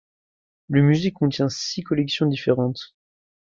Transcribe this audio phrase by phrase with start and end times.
[0.67, 2.95] Le musée contient six collections différentes.